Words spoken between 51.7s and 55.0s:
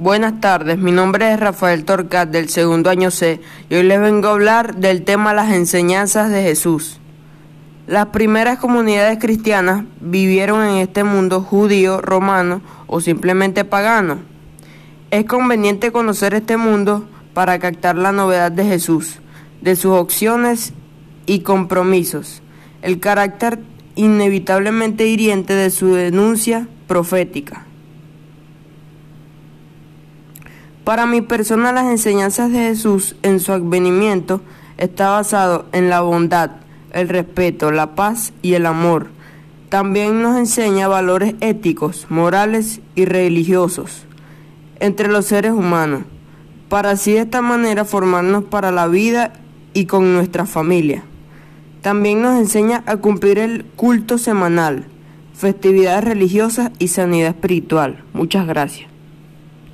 También nos enseña a cumplir el culto semanal,